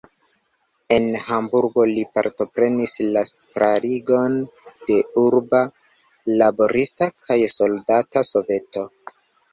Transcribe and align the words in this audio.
En 0.95 1.03
Hamburgo 1.25 1.83
li 1.89 2.05
partoprenis 2.15 2.95
la 3.17 3.23
starigon 3.31 4.39
de 4.89 4.97
urba 5.27 5.63
laborista 6.43 7.13
kaj 7.29 7.41
soldata 7.59 8.29
soveto. 8.35 8.89